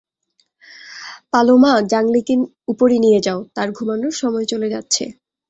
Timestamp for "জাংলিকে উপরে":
1.89-2.95